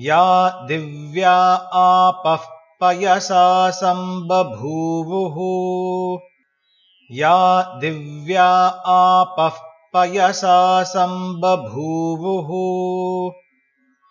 [0.00, 2.38] या दिव्या आपः
[2.80, 6.18] पयसा सम्बभूवुः।
[7.12, 9.52] या दिव्या आपः
[9.94, 12.48] पयसा सम्बभूवुः।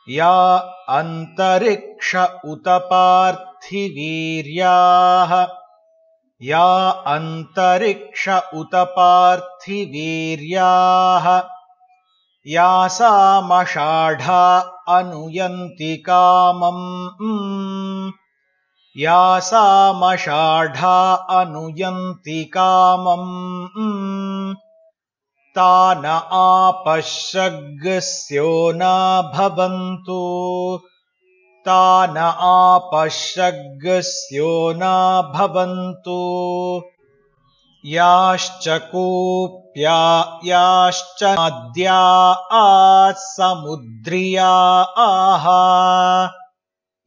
[0.09, 2.15] या अन्तरिक्ष
[2.45, 5.47] उत पार्थिवीर्याः
[6.41, 11.56] या अन्तरिक्ष उत पार्थिवीर्याः
[12.49, 18.11] या सामषाढा अनुयन्ति कामम्।
[18.97, 24.55] या सामषाढा अनुयन्ति कामम्।
[25.55, 28.79] तान आपश्यग्स्यो न
[29.35, 30.79] भवन्तु।
[31.65, 34.81] तान आपश्यग्स्यो न
[35.35, 36.81] भवन्तु।
[37.85, 41.99] याश्च कूप्या याश्च नद्या
[42.59, 44.49] आसमुद्रिया
[45.03, 45.45] आह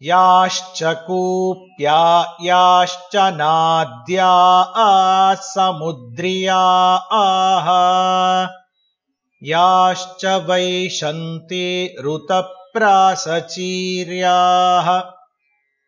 [0.00, 4.30] याश्च कूप्या याश्च नाद्या
[4.84, 6.60] आसमुद्रिया
[7.22, 7.70] आह
[9.42, 15.00] याश्च वैशन्ति ऋतप्रासचीर्याः।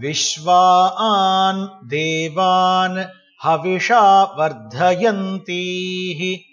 [0.00, 3.04] विश्वान् देवान्
[3.42, 6.47] हविषा वर्धयन्तीः